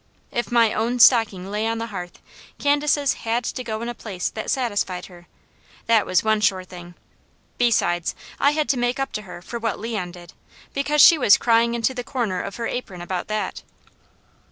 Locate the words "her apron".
12.55-12.99